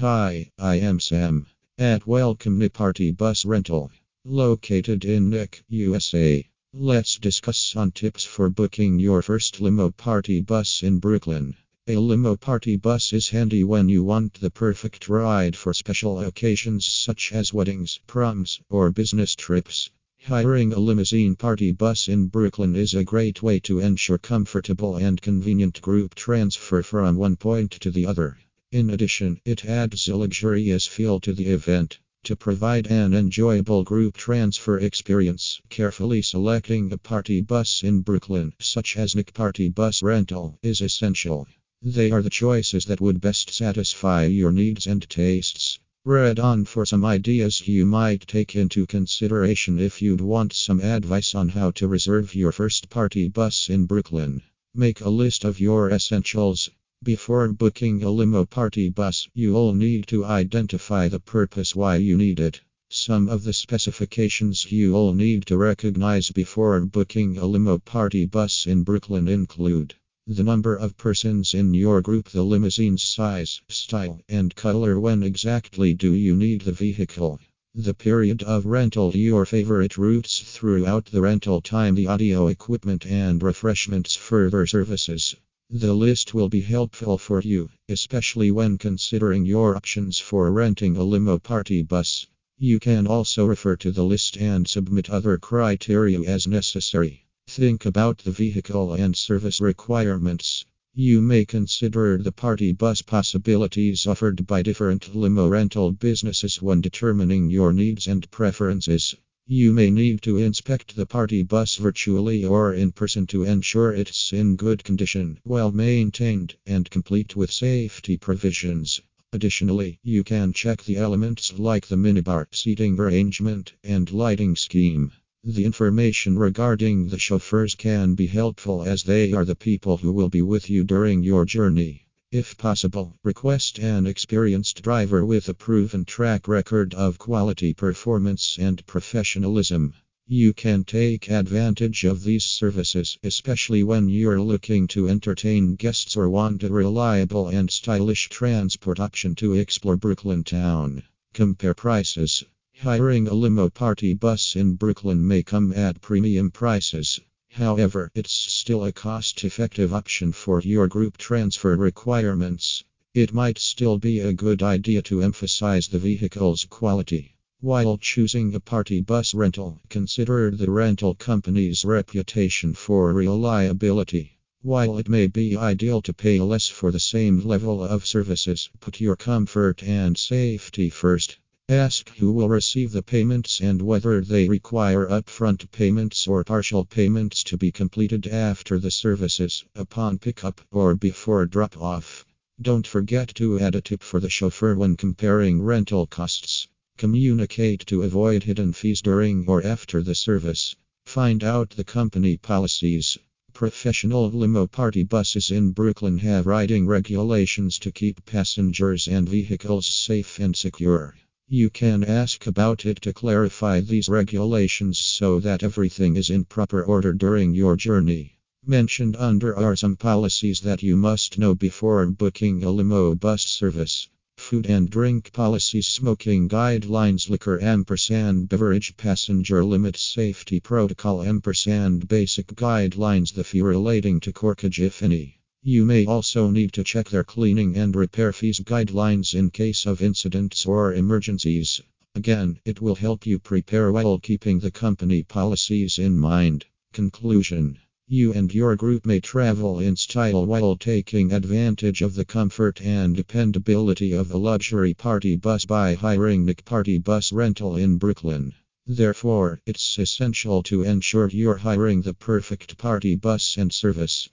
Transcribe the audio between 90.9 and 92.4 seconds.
a limo party bus.